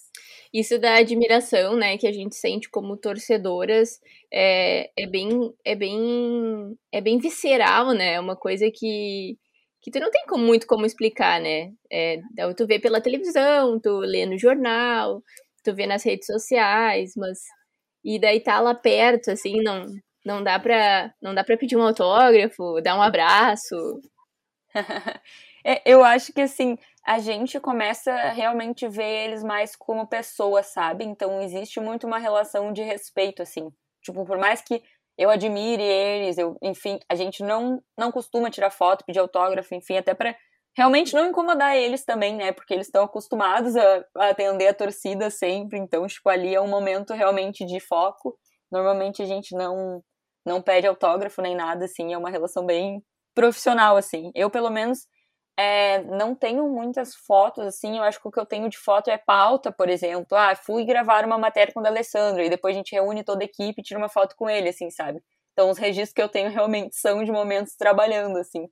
[0.53, 4.01] Isso da admiração, né, que a gente sente como torcedoras,
[4.33, 8.15] é, é bem, é bem, é bem visceral, né?
[8.15, 9.37] É uma coisa que
[9.81, 11.71] que tu não tem como, muito como explicar, né?
[11.91, 12.19] É,
[12.57, 15.23] tu vê pela televisão, tu lê no jornal,
[15.65, 17.39] tu vê nas redes sociais, mas
[18.05, 19.87] e daí tá lá perto, assim, não,
[20.25, 23.75] não dá pra, não dá pra pedir um autógrafo, dar um abraço.
[25.65, 30.67] é, eu acho que, assim, a gente começa a realmente ver eles mais como pessoas,
[30.67, 31.05] sabe?
[31.05, 33.71] Então existe muito uma relação de respeito, assim.
[34.03, 34.83] Tipo, por mais que
[35.17, 39.97] eu admire eles, eu, enfim, a gente não, não costuma tirar foto, pedir autógrafo, enfim,
[39.97, 40.37] até para
[40.79, 42.53] realmente não incomodar eles também, né?
[42.53, 46.69] Porque eles estão acostumados a, a, atender a torcida sempre, então, tipo, ali é um
[46.69, 48.39] momento realmente de foco.
[48.71, 50.03] Normalmente a gente não
[50.47, 53.03] não pede autógrafo nem nada, assim, é uma relação bem
[53.35, 54.31] profissional, assim.
[54.35, 55.01] Eu, pelo menos,
[55.59, 59.11] é, não tenho muitas fotos, assim, eu acho que o que eu tenho de foto
[59.11, 60.39] é pauta, por exemplo.
[60.39, 63.47] Ah, fui gravar uma matéria com o Alessandro, e depois a gente reúne toda a
[63.47, 65.21] equipe e tira uma foto com ele, assim, sabe?
[65.53, 68.69] Então, os registros que eu tenho realmente são de momentos trabalhando, assim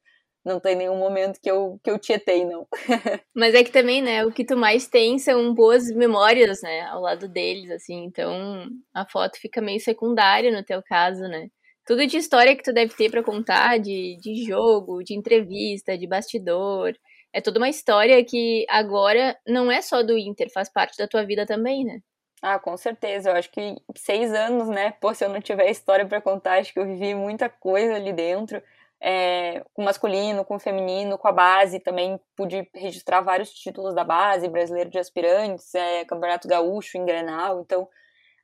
[0.46, 2.68] não tem nenhum momento que eu, que eu tietei, não.
[3.34, 7.00] Mas é que também, né, o que tu mais tem são boas memórias, né, ao
[7.00, 11.48] lado deles, assim, então a foto fica meio secundária no teu caso, né.
[11.84, 16.06] Tudo de história que tu deve ter para contar, de, de jogo, de entrevista, de
[16.06, 16.94] bastidor.
[17.32, 21.24] É toda uma história que agora não é só do Inter, faz parte da tua
[21.24, 22.00] vida também, né?
[22.42, 23.30] Ah, com certeza.
[23.30, 24.92] Eu acho que seis anos, né?
[25.00, 28.12] Pô, se eu não tiver história para contar, acho que eu vivi muita coisa ali
[28.12, 28.60] dentro
[29.00, 31.80] é, com masculino, com feminino, com a base.
[31.80, 37.60] Também pude registrar vários títulos da base, brasileiro de aspirantes, é, campeonato gaúcho em Grenal.
[37.60, 37.88] Então,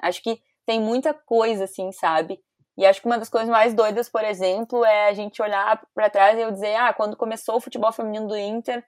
[0.00, 2.40] acho que tem muita coisa, assim, sabe?
[2.76, 6.08] E acho que uma das coisas mais doidas, por exemplo, é a gente olhar para
[6.08, 8.82] trás e eu dizer, ah, quando começou o futebol feminino do Inter,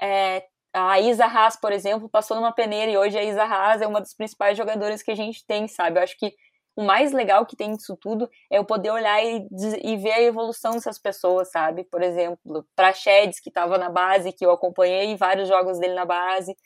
[0.00, 3.86] é, a Isa Haas, por exemplo, passou numa peneira e hoje a Isa Haas é
[3.86, 5.98] uma das principais jogadoras que a gente tem, sabe?
[5.98, 6.34] Eu acho que
[6.78, 9.44] o mais legal que tem disso tudo é eu poder olhar e,
[9.82, 11.82] e ver a evolução dessas pessoas, sabe?
[11.82, 16.56] Por exemplo, Prachedes, que estava na base, que eu acompanhei vários jogos dele na base,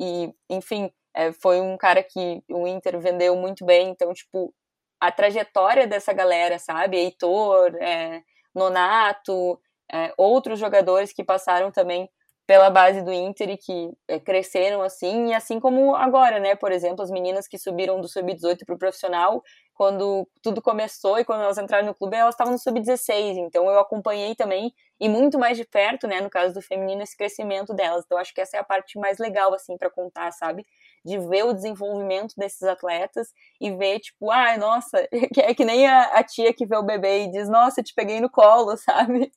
[0.00, 4.52] e, enfim, é, foi um cara que o Inter vendeu muito bem, então, tipo,
[5.00, 6.96] a trajetória dessa galera, sabe?
[6.96, 9.56] Heitor, é, Nonato,
[9.92, 12.10] é, outros jogadores que passaram também
[12.50, 16.56] pela base do Inter e que é, cresceram assim, e assim como agora, né?
[16.56, 19.40] Por exemplo, as meninas que subiram do sub-18 para o profissional,
[19.72, 23.36] quando tudo começou e quando elas entraram no clube, elas estavam no sub-16.
[23.36, 27.16] Então eu acompanhei também e muito mais de perto, né, no caso do feminino, esse
[27.16, 28.02] crescimento delas.
[28.04, 30.66] Então acho que essa é a parte mais legal assim para contar, sabe?
[31.04, 33.28] De ver o desenvolvimento desses atletas
[33.60, 34.98] e ver tipo, ah, nossa,
[35.38, 38.20] é que nem a, a tia que vê o bebê e diz, nossa, te peguei
[38.20, 39.32] no colo, sabe?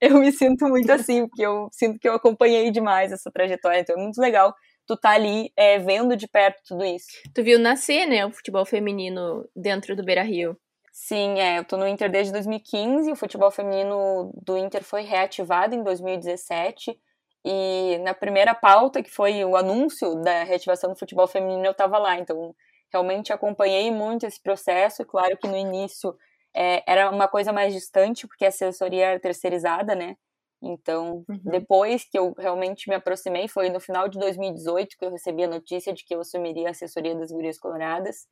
[0.00, 3.80] Eu me sinto muito assim, porque eu sinto que eu acompanhei demais essa trajetória.
[3.80, 4.54] Então é muito legal
[4.86, 7.06] tu tá ali é, vendo de perto tudo isso.
[7.34, 10.56] Tu viu nascer, né, o futebol feminino dentro do Beira Rio.
[10.92, 15.74] Sim, é, eu tô no Inter desde 2015, o futebol feminino do Inter foi reativado
[15.74, 16.98] em 2017,
[17.46, 21.96] e na primeira pauta, que foi o anúncio da reativação do futebol feminino, eu tava
[21.98, 22.54] lá, então
[22.92, 26.16] realmente acompanhei muito esse processo, claro que no início
[26.52, 30.16] é, era uma coisa mais distante, porque a assessoria era terceirizada, né,
[30.62, 31.40] então, uhum.
[31.44, 35.48] depois que eu realmente me aproximei, foi no final de 2018 que eu recebi a
[35.48, 38.26] notícia de que eu assumiria a assessoria das Gurias Coloradas.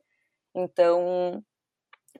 [0.53, 1.43] Então,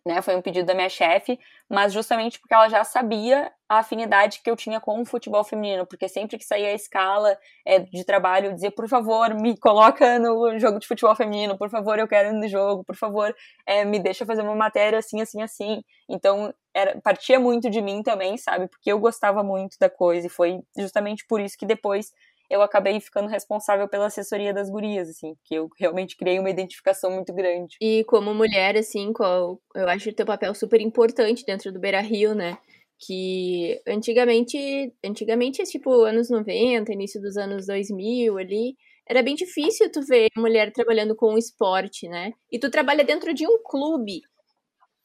[0.05, 4.41] né, foi um pedido da minha chefe, mas justamente porque ela já sabia a afinidade
[4.43, 8.03] que eu tinha com o futebol feminino, porque sempre que saía a escala é, de
[8.03, 12.07] trabalho, eu dizia, por favor, me coloca no jogo de futebol feminino, por favor, eu
[12.07, 15.81] quero ir no jogo, por favor, é, me deixa fazer uma matéria assim, assim, assim.
[16.07, 20.29] Então, era, partia muito de mim também, sabe, porque eu gostava muito da coisa, e
[20.29, 22.11] foi justamente por isso que depois
[22.49, 27.11] eu acabei ficando responsável pela assessoria das gurias, assim, porque eu realmente criei uma identificação
[27.11, 27.77] muito grande.
[27.81, 32.01] E como mulher, assim, qual, eu acho o teu papel super importante dentro do Beira
[32.01, 32.57] Rio, né?
[32.99, 38.75] Que antigamente, antigamente, tipo, anos 90, início dos anos 2000 ali,
[39.07, 42.31] era bem difícil tu ver mulher trabalhando com o esporte, né?
[42.51, 44.21] E tu trabalha dentro de um clube.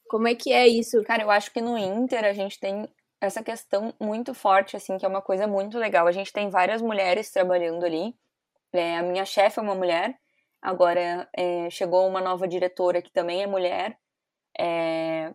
[0.08, 1.02] Como é que é isso?
[1.04, 2.88] Cara, eu acho que no Inter a gente tem
[3.20, 6.06] essa questão muito forte, assim, que é uma coisa muito legal.
[6.06, 8.14] A gente tem várias mulheres trabalhando ali.
[8.72, 10.16] É, a minha chefe é uma mulher,
[10.62, 13.98] agora é, chegou uma nova diretora que também é mulher.
[14.58, 15.32] É,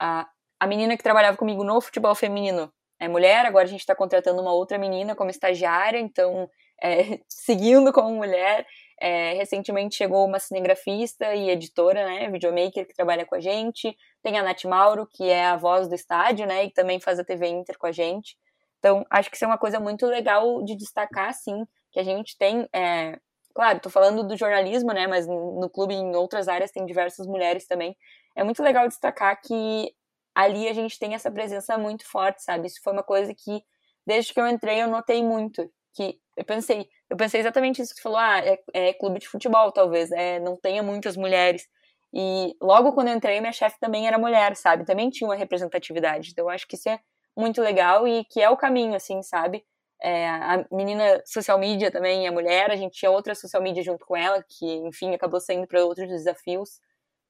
[0.00, 3.94] a, a menina que trabalhava comigo no futebol feminino é mulher, agora a gente está
[3.94, 6.50] contratando uma outra menina como estagiária, então,
[6.82, 8.66] é, seguindo como mulher.
[9.00, 13.96] É, recentemente chegou uma cinegrafista e editora, né, videomaker, que trabalha com a gente.
[14.22, 17.24] Tem a Nath Mauro, que é a voz do estádio, né, e também faz a
[17.24, 18.36] TV Inter com a gente.
[18.78, 22.36] Então, acho que isso é uma coisa muito legal de destacar, sim, que a gente
[22.36, 22.68] tem.
[22.74, 23.18] É...
[23.54, 27.66] Claro, estou falando do jornalismo, né, mas no clube, em outras áreas, tem diversas mulheres
[27.66, 27.96] também.
[28.36, 29.92] É muito legal destacar que
[30.34, 32.66] ali a gente tem essa presença muito forte, sabe?
[32.66, 33.62] Isso foi uma coisa que,
[34.06, 35.68] desde que eu entrei, eu notei muito.
[35.94, 39.28] Que eu pensei, eu pensei exatamente isso que você falou, ah, é, é clube de
[39.28, 41.66] futebol, talvez, é, não tenha muitas mulheres.
[42.12, 44.84] E logo quando eu entrei, minha chefe também era mulher, sabe?
[44.84, 46.30] Também tinha uma representatividade.
[46.30, 47.00] Então eu acho que isso é
[47.36, 49.64] muito legal e que é o caminho, assim, sabe?
[50.02, 54.06] É, a menina social media também é mulher, a gente tinha outra social media junto
[54.06, 56.80] com ela, que, enfim, acabou saindo para outros desafios.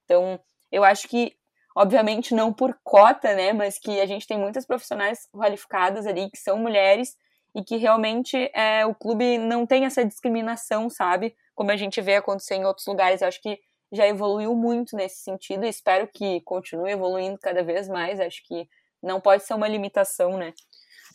[0.04, 0.38] Então,
[0.70, 1.36] eu acho que,
[1.76, 6.38] obviamente, não por cota, né, mas que a gente tem muitas profissionais qualificadas ali que
[6.38, 7.16] são mulheres
[7.54, 11.34] e que realmente é, o clube não tem essa discriminação, sabe?
[11.54, 13.22] Como a gente vê acontecer em outros lugares.
[13.22, 13.58] Eu acho que
[13.92, 18.20] já evoluiu muito nesse sentido e espero que continue evoluindo cada vez mais.
[18.20, 18.68] Acho que
[19.02, 20.52] não pode ser uma limitação, né?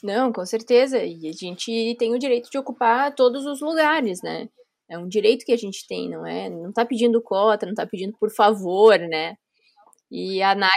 [0.03, 1.03] Não, com certeza.
[1.03, 4.49] E a gente tem o direito de ocupar todos os lugares, né?
[4.89, 6.49] É um direito que a gente tem, não é?
[6.49, 9.35] Não tá pedindo cota, não tá pedindo por favor, né?
[10.11, 10.71] E a Nath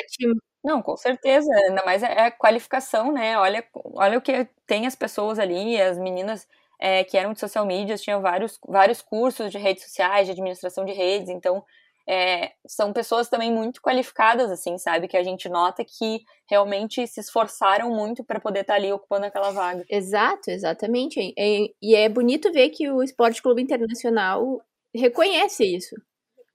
[0.69, 3.39] não, com certeza, ainda mais é, é qualificação, né?
[3.39, 6.47] Olha, olha o que tem as pessoas ali, as meninas
[6.79, 10.85] é, que eram de social media, tinham vários, vários cursos de redes sociais, de administração
[10.85, 11.65] de redes, então
[12.07, 15.09] é, são pessoas também muito qualificadas, assim, sabe?
[15.09, 19.27] Que a gente nota que realmente se esforçaram muito para poder estar tá ali ocupando
[19.27, 19.85] aquela vaga.
[19.91, 21.19] Exato, exatamente.
[21.37, 24.63] E, e é bonito ver que o Esporte Clube Internacional
[24.95, 25.95] reconhece isso.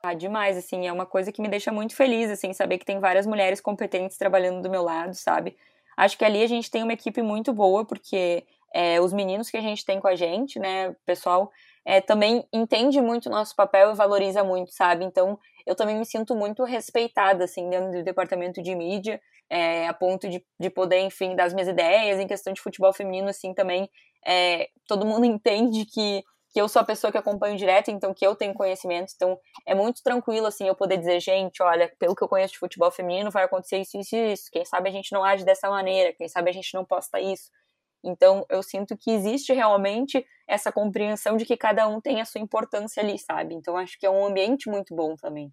[0.06, 3.00] Ah, demais, assim, é uma coisa que me deixa muito feliz, assim, saber que tem
[3.00, 5.56] várias mulheres competentes trabalhando do meu lado, sabe?
[5.96, 9.56] Acho que ali a gente tem uma equipe muito boa, porque é, os meninos que
[9.56, 11.50] a gente tem com a gente, né, o pessoal
[11.86, 15.06] é, também entende muito o nosso papel e valoriza muito, sabe?
[15.06, 19.94] Então, eu também me sinto muito respeitada, assim, dentro do departamento de mídia, é, a
[19.94, 23.54] ponto de, de poder, enfim, dar as minhas ideias em questão de futebol feminino, assim,
[23.54, 23.89] também,
[24.26, 28.26] é, todo mundo entende que que eu sou a pessoa que acompanho direto, então que
[28.26, 32.24] eu tenho conhecimento, então é muito tranquilo, assim, eu poder dizer, gente, olha, pelo que
[32.24, 35.12] eu conheço de futebol feminino, vai acontecer isso, isso e isso, quem sabe a gente
[35.12, 37.50] não age dessa maneira, quem sabe a gente não posta isso.
[38.06, 42.42] Então, eu sinto que existe realmente essa compreensão de que cada um tem a sua
[42.42, 43.56] importância ali, sabe?
[43.56, 45.52] Então, acho que é um ambiente muito bom também.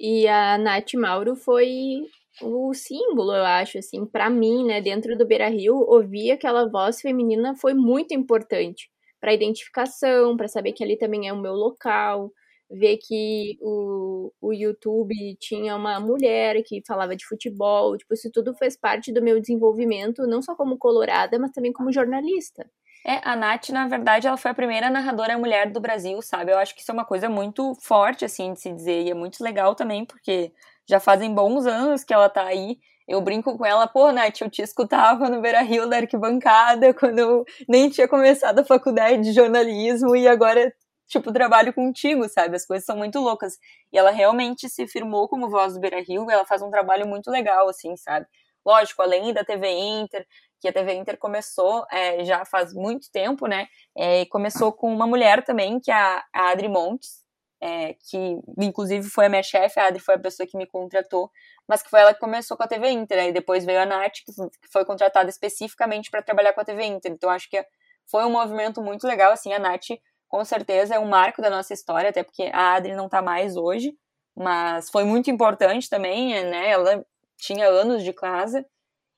[0.00, 2.06] E a Nath Mauro foi
[2.40, 7.00] o símbolo, eu acho, assim, para mim, né, dentro do Beira Rio, ouvir aquela voz
[7.00, 8.88] feminina foi muito importante
[9.20, 12.32] para identificação, para saber que ali também é o meu local,
[12.70, 18.54] ver que o, o YouTube tinha uma mulher que falava de futebol, tipo, isso tudo
[18.54, 22.68] fez parte do meu desenvolvimento, não só como colorada, mas também como jornalista.
[23.06, 26.52] É, a Nath, na verdade, ela foi a primeira narradora mulher do Brasil, sabe?
[26.52, 29.14] Eu acho que isso é uma coisa muito forte, assim, de se dizer, e é
[29.14, 30.52] muito legal também, porque
[30.86, 32.78] já fazem bons anos que ela tá aí,
[33.08, 37.18] eu brinco com ela, pô, Nath, eu te escutava no Beira Rio da arquibancada quando
[37.18, 40.70] eu nem tinha começado a faculdade de jornalismo e agora,
[41.08, 42.56] tipo, trabalho contigo, sabe?
[42.56, 43.54] As coisas são muito loucas.
[43.90, 47.08] E ela realmente se firmou como voz do Beira Rio e ela faz um trabalho
[47.08, 48.26] muito legal, assim, sabe?
[48.64, 50.26] Lógico, além da TV Inter,
[50.60, 53.68] que a TV Inter começou é, já faz muito tempo, né?
[53.96, 57.24] É, começou com uma mulher também, que é a, a Adri Montes,
[57.60, 61.30] é, que inclusive foi a minha chefe, a Adri foi a pessoa que me contratou,
[61.66, 64.14] mas que foi ela que começou com a TV Inter, e depois veio a Nath,
[64.24, 67.64] que foi contratada especificamente para trabalhar com a TV Inter, então acho que
[68.10, 69.88] foi um movimento muito legal, assim, a Nath
[70.28, 73.56] com certeza é um marco da nossa história, até porque a Adri não está mais
[73.56, 73.94] hoje,
[74.36, 77.04] mas foi muito importante também, né, ela
[77.36, 78.64] tinha anos de casa,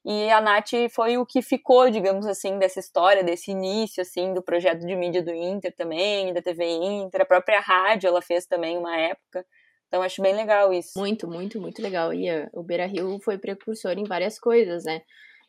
[0.04, 4.42] e a Nath foi o que ficou, digamos assim, dessa história, desse início, assim, do
[4.42, 8.78] projeto de mídia do Inter também, da TV Inter, a própria rádio ela fez também
[8.78, 9.44] uma época.
[9.88, 10.98] Então acho bem legal isso.
[10.98, 12.14] Muito, muito, muito legal.
[12.14, 15.02] E uh, o Beira Rio foi precursor em várias coisas, né?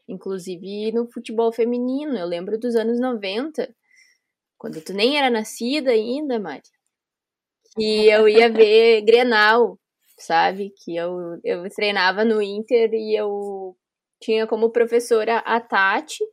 [0.07, 2.17] Inclusive no futebol feminino.
[2.17, 3.73] Eu lembro dos anos 90,
[4.57, 6.63] quando tu nem era nascida ainda, Mari.
[7.75, 9.79] Que eu ia ver Grenal,
[10.17, 10.73] sabe?
[10.83, 13.77] Que eu, eu treinava no Inter e eu
[14.21, 16.23] tinha como professora a Tati,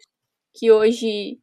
[0.55, 1.39] que hoje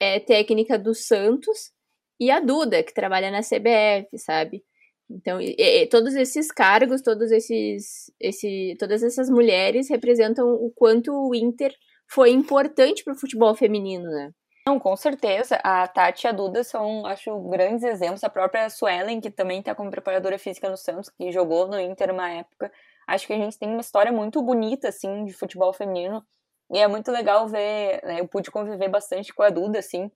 [0.00, 1.72] é técnica do Santos,
[2.20, 4.62] e a Duda, que trabalha na CBF, sabe?
[5.08, 11.12] Então, e, e, todos esses cargos, todos esses, esse, todas essas mulheres representam o quanto
[11.12, 11.72] o Inter
[12.08, 14.30] foi importante para o futebol feminino, né?
[14.66, 15.60] Não, com certeza.
[15.62, 18.24] A Tati e a Duda são, acho, grandes exemplos.
[18.24, 22.10] A própria Suelen, que também está como preparadora física no Santos, que jogou no Inter
[22.12, 22.72] uma época,
[23.06, 26.24] acho que a gente tem uma história muito bonita, assim, de futebol feminino.
[26.70, 30.10] E é muito legal ver, né, eu pude conviver bastante com a Duda, assim,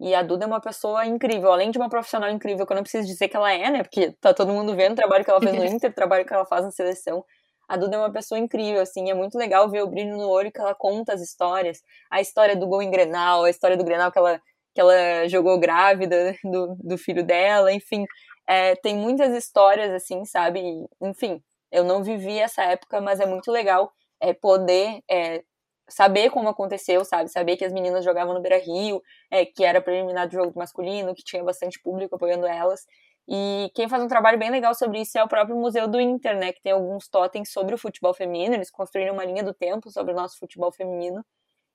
[0.00, 2.82] e a Duda é uma pessoa incrível, além de uma profissional incrível, que eu não
[2.82, 5.40] preciso dizer que ela é, né, porque tá todo mundo vendo o trabalho que ela
[5.40, 7.24] fez no Inter, o trabalho que ela faz na seleção.
[7.66, 10.52] A Duda é uma pessoa incrível, assim, é muito legal ver o brilho no olho
[10.52, 11.80] que ela conta as histórias.
[12.10, 14.38] A história do gol em Grenal, a história do Grenal que ela,
[14.74, 18.04] que ela jogou grávida do, do filho dela, enfim.
[18.46, 20.60] É, tem muitas histórias, assim, sabe?
[21.00, 21.42] Enfim,
[21.74, 25.42] eu não vivi essa época, mas é muito legal é, poder é,
[25.88, 27.28] saber como aconteceu, sabe?
[27.30, 31.14] Saber que as meninas jogavam no Beira Rio, é, que era preliminar do jogo masculino,
[31.14, 32.86] que tinha bastante público apoiando elas.
[33.26, 36.36] E quem faz um trabalho bem legal sobre isso é o próprio Museu do Inter,
[36.38, 36.52] né?
[36.52, 38.54] Que tem alguns totens sobre o futebol feminino.
[38.54, 41.24] Eles construíram uma linha do tempo sobre o nosso futebol feminino.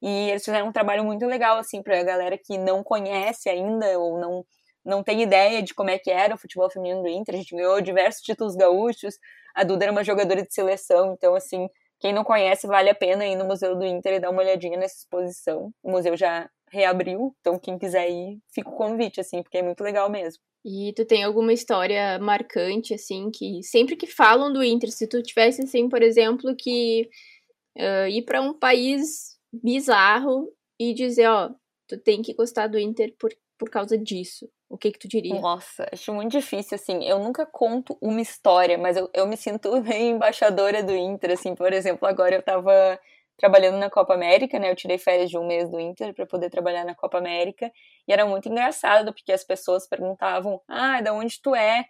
[0.02, 4.18] E eles fizeram um trabalho muito legal, assim, pra galera que não conhece ainda ou
[4.18, 4.46] não
[4.86, 7.36] não tem ideia de como é que era o futebol feminino do Inter.
[7.36, 9.16] A gente ganhou diversos títulos gaúchos.
[9.56, 11.68] A Duda era uma jogadora de seleção, então assim,
[12.00, 14.78] quem não conhece, vale a pena ir no Museu do Inter e dar uma olhadinha
[14.78, 15.74] nessa exposição.
[15.84, 19.84] O museu já reabriu, então quem quiser ir, fica o convite, assim, porque é muito
[19.84, 20.42] legal mesmo.
[20.64, 25.22] E tu tem alguma história marcante, assim, que sempre que falam do Inter, se tu
[25.22, 27.10] tivesse, assim, por exemplo, que
[27.78, 31.50] uh, ir para um país bizarro e dizer, ó,
[31.88, 34.50] tu tem que gostar do Inter por, por causa disso.
[34.70, 35.40] O que que tu diria?
[35.40, 37.04] Nossa, acho muito difícil, assim.
[37.04, 41.54] Eu nunca conto uma história, mas eu, eu me sinto bem embaixadora do Inter, assim.
[41.54, 42.98] Por exemplo, agora eu tava
[43.38, 44.72] trabalhando na Copa América, né?
[44.72, 47.72] Eu tirei férias de um mês do Inter para poder trabalhar na Copa América.
[48.08, 51.86] E era muito engraçado, porque as pessoas perguntavam, ah, da onde tu é?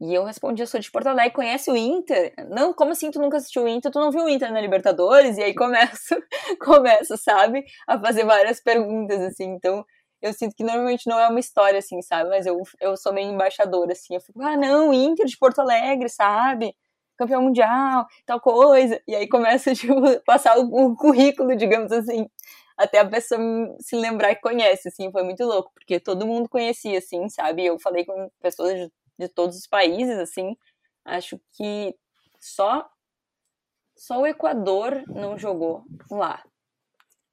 [0.00, 2.34] E eu respondia, sou de Porto Alegre, conhece o Inter?
[2.50, 3.90] Não, como assim tu nunca assistiu o Inter?
[3.92, 5.38] Tu não viu o Inter na Libertadores?
[5.38, 6.16] E aí começo,
[6.60, 7.64] começo, sabe?
[7.86, 9.44] A fazer várias perguntas, assim.
[9.44, 9.84] Então,
[10.24, 12.30] eu sinto que normalmente não é uma história, assim, sabe?
[12.30, 14.14] Mas eu, eu sou meio embaixadora, assim.
[14.14, 16.74] Eu fico, ah, não, Inter de Porto Alegre, sabe?
[17.18, 19.00] Campeão mundial, tal coisa.
[19.06, 22.26] E aí começa, tipo, passar o, o currículo, digamos assim.
[22.76, 23.38] Até a pessoa
[23.80, 25.12] se lembrar que conhece, assim.
[25.12, 27.66] Foi muito louco, porque todo mundo conhecia, assim, sabe?
[27.66, 30.56] Eu falei com pessoas de, de todos os países, assim.
[31.04, 31.94] Acho que
[32.40, 32.88] só,
[33.94, 36.42] só o Equador não jogou lá.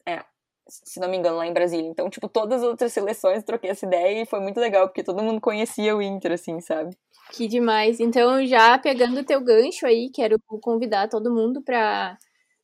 [0.06, 0.26] É,
[0.72, 1.88] se não me engano, lá em Brasília.
[1.89, 5.22] Então, tipo, todas as outras seleções troquei essa ideia e foi muito legal, porque todo
[5.22, 6.95] mundo conhecia o Inter, assim, sabe?
[7.34, 7.99] Que demais.
[7.99, 12.17] Então, já pegando o teu gancho aí, quero convidar todo mundo para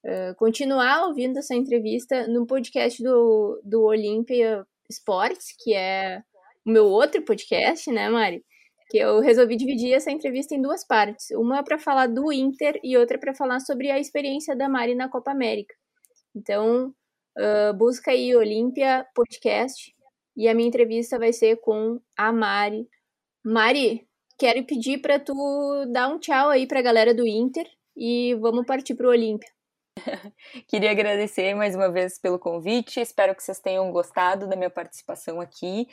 [0.03, 6.21] uh, continuar ouvindo essa entrevista no podcast do, do Olímpia Sports, que é
[6.65, 8.43] o meu outro podcast, né, Mari?
[8.89, 11.31] Que eu resolvi dividir essa entrevista em duas partes.
[11.31, 15.09] Uma para falar do Inter e outra para falar sobre a experiência da Mari na
[15.09, 15.75] Copa América.
[16.35, 16.93] Então,
[17.37, 19.93] uh, busca aí Olímpia Podcast
[20.35, 22.87] e a minha entrevista vai ser com a Mari.
[23.43, 24.07] Mari,
[24.37, 25.33] quero pedir para tu
[25.91, 29.49] dar um tchau aí para a galera do Inter e vamos partir para o Olímpia.
[30.67, 32.99] Queria agradecer mais uma vez pelo convite.
[32.99, 35.87] Espero que vocês tenham gostado da minha participação aqui.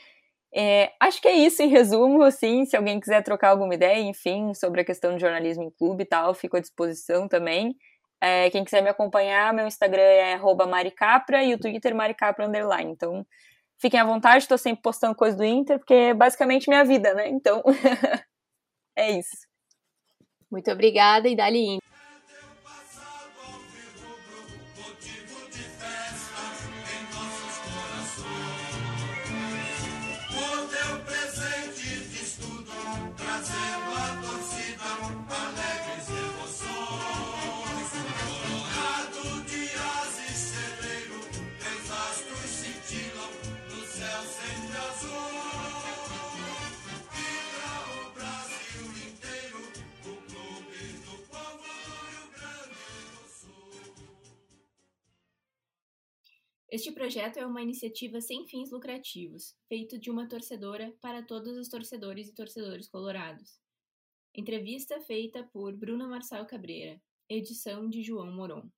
[0.55, 4.55] É, acho que é isso em resumo, assim, se alguém quiser trocar alguma ideia, enfim,
[4.55, 7.75] sobre a questão de jornalismo em clube e tal, fico à disposição também.
[8.27, 12.91] É, quem quiser me acompanhar, meu Instagram é maricapra e o Twitter maricapra underline.
[12.91, 13.27] Então,
[13.77, 17.29] fiquem à vontade, estou sempre postando coisa do Inter, porque é basicamente minha vida, né?
[17.29, 17.63] Então,
[18.97, 19.47] é isso.
[20.51, 21.79] Muito obrigada e dali
[56.75, 61.69] Este projeto é uma iniciativa sem fins lucrativos, feito de uma torcedora para todos os
[61.69, 63.61] torcedores e torcedores colorados.
[64.35, 68.69] Entrevista feita por Bruna Marçal Cabreira, edição de João Moron.